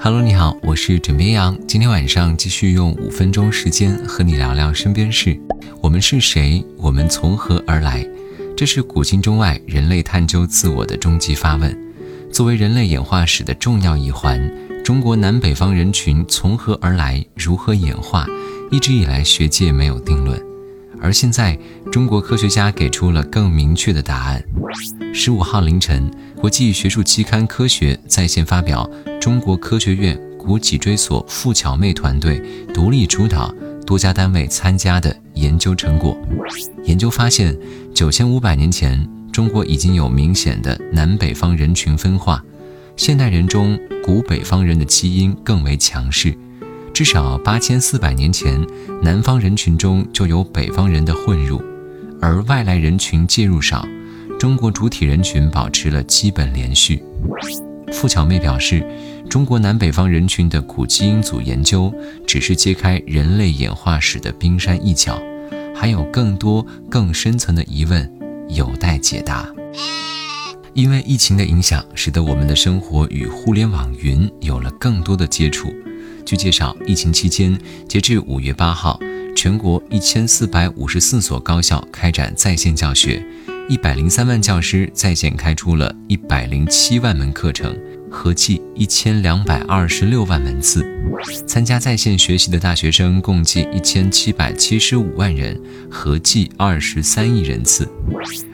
[0.00, 1.58] Hello，你好，我是枕边羊。
[1.66, 5.36] 今天晚上继续用五分钟时间和你聊聊身边事。
[5.82, 6.64] 我们是谁？
[6.76, 8.08] 我们从何而来？
[8.56, 11.76] 这是古今中外人类探究自我的终极发问。
[12.32, 14.40] 作为人类演化史的重要一环，
[14.84, 17.24] 中国南北方人群从何而来？
[17.34, 18.24] 如何演化？
[18.70, 20.40] 一直以来，学界没有定论。
[21.00, 21.58] 而现在，
[21.90, 24.42] 中国科学家给出了更明确的答案。
[25.12, 28.88] 十五号凌晨，国际学术期刊《科学》在线发表
[29.28, 32.42] 中国科学院古脊椎所付巧妹团队
[32.72, 33.54] 独立主导、
[33.86, 36.16] 多家单位参加的研究成果。
[36.84, 37.54] 研究发现，
[37.94, 42.42] 九千五百年前，中国已经有明显的南北方人群分化。
[42.96, 46.34] 现代人中，古北方人的基因更为强势。
[46.94, 48.66] 至少八千四百年前，
[49.02, 51.60] 南方人群中就有北方人的混入，
[52.18, 53.86] 而外来人群介入少，
[54.40, 57.02] 中国主体人群保持了基本连续。
[57.92, 58.84] 付巧妹表示，
[59.28, 61.92] 中国南北方人群的古基因组研究
[62.26, 65.20] 只是揭开人类演化史的冰山一角，
[65.74, 68.10] 还有更多更深层的疑问
[68.48, 69.48] 有待解答。
[70.74, 75.74] 因为疫情的影响，使得我们的生活与互联网云有了更多的接触。
[76.24, 77.58] 据介绍，疫情期间，
[77.88, 79.00] 截至五月八号，
[79.34, 83.24] 全国一千四百五十四所高校开展在线教学，
[83.68, 87.78] 一百零三万教师在线开出了一百零七万门课程，
[88.10, 90.82] 合计一千两百二十六万门次。
[91.46, 95.60] 参加在线学习的大学生共计一千七百七十五万人，
[95.90, 97.86] 合计二十三亿人次。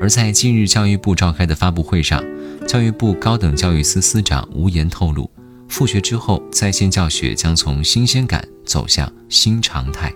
[0.00, 2.20] 而在近日教育部召开的发布会上，
[2.66, 5.30] 教育部高等教育司司长吴岩透露。
[5.68, 10.12] 复学之后，在线教学将从新鲜感走向新常态。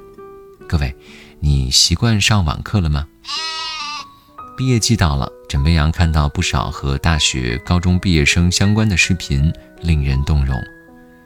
[0.69, 0.93] 各位，
[1.39, 3.07] 你习惯上网课了吗？
[4.61, 10.55] 毕业季到了，枕边羊看到不少和大学、高中毕业生相关的视频，令人动容。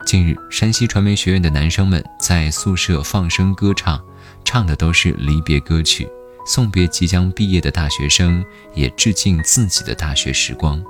[0.06, 4.00] 近日，山西传媒学院的男生们在宿舍放声歌唱，
[4.44, 6.08] 唱的都是离别歌曲，
[6.46, 10.80] 送别即将毕业的大学生，也致敬自己的大学时光。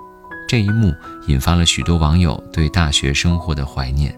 [0.47, 0.93] 这一幕
[1.27, 4.15] 引发了许多网友对大学生活的怀念，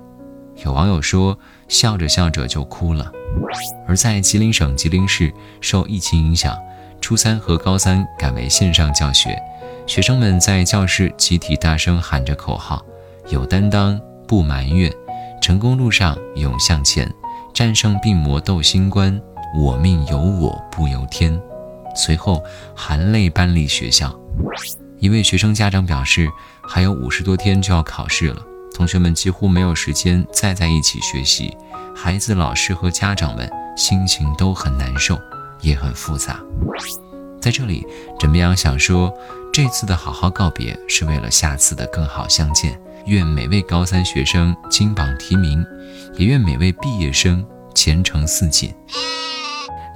[0.65, 3.09] 有网友说笑着笑着就哭了。
[3.87, 6.57] 而在吉林省吉林市，受疫情影响，
[7.07, 9.41] 初三和高三改为线上教学，
[9.87, 12.85] 学生们在教室集体大声喊着口号
[13.31, 13.97] ：“有担当，
[14.27, 14.93] 不埋怨，
[15.41, 17.09] 成功路上勇向前，
[17.55, 19.23] 战胜病魔斗新冠，
[19.57, 21.41] 我命由我不由天。”
[21.95, 22.43] 随后
[22.75, 24.13] 含泪搬离学校。
[24.99, 26.29] 一位学生家长表示，
[26.69, 28.43] 还有五十多天就要考试了，
[28.75, 31.57] 同学们几乎没有时间再在一起学习，
[31.95, 35.17] 孩子、老师和家长们心情都很难受，
[35.61, 36.41] 也很复杂。
[37.41, 37.87] 在这里，
[38.19, 39.13] 枕边羊想说，
[39.53, 42.81] 这次的好好告别是为了下次的更好相见。
[43.07, 45.65] 愿每位高三学生金榜题名，
[46.15, 48.75] 也愿每位毕业生前程似锦。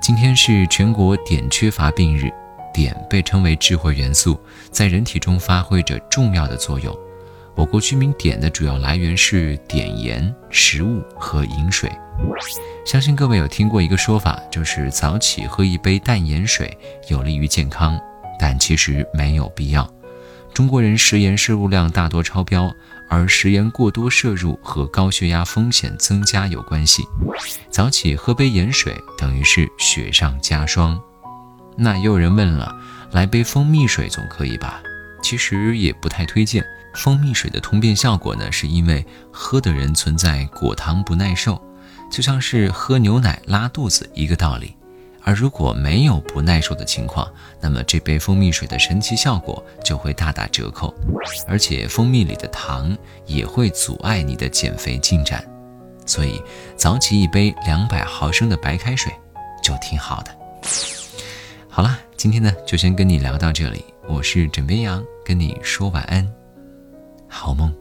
[0.00, 2.31] 今天是全国碘缺乏病日。
[2.72, 4.38] 碘被称为智慧元素，
[4.70, 6.97] 在人体中发挥着重要的作用。
[7.60, 11.93] 我国居民碘的主要来源是碘盐、食物和饮水。
[12.87, 16.75] 相信各位有听过一个说法，就是早起喝一杯淡盐水
[17.10, 18.00] 有利于健康，
[18.38, 19.87] 但其实没有必要。
[20.54, 22.72] 中国人食盐摄入量大多超标，
[23.10, 27.03] 而食盐过多摄入和高血压风险增加有关系。
[27.69, 30.99] 早起喝杯盐水等于是雪上加霜。
[31.76, 32.75] 那也有人问了，
[33.12, 34.81] 来杯蜂蜜水总可以吧？
[35.22, 36.64] 其实也不太推荐。
[36.94, 41.60] 蜂蜜水的通便效果呢，是因为喝的人存在果糖不耐受，
[42.10, 44.75] 就像是喝牛奶拉肚子一个道理。
[45.22, 50.92] 而如果没有不耐受的情况，那么这杯蜂蜜水的神奇效果就会大打折扣，
[51.47, 55.44] 而且蜂蜜里的糖也会阻碍你的减肥进展。
[56.06, 56.42] 所以
[56.75, 59.12] 早起一杯两百毫升的白开水
[59.62, 60.34] 就挺好的。
[61.72, 63.84] 好啦，今天呢就先跟你聊到这里。
[64.08, 66.28] 我是枕边羊，跟你说晚安，
[67.28, 67.72] 好梦。